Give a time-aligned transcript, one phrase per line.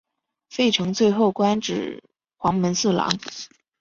[0.49, 2.03] 费承最后官至
[2.35, 3.19] 黄门侍郎。